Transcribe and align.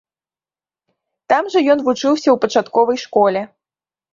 Там 1.33 1.43
жа 1.55 1.59
ён 1.75 1.79
вучыўся 1.89 2.25
ў 2.31 2.35
пачатковай 2.47 2.97
школе. 3.07 3.41